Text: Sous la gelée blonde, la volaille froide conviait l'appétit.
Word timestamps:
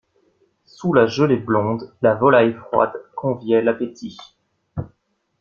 Sous 0.65 0.93
la 0.93 1.05
gelée 1.05 1.37
blonde, 1.37 1.93
la 2.01 2.15
volaille 2.15 2.53
froide 2.55 2.99
conviait 3.15 3.61
l'appétit. 3.61 4.17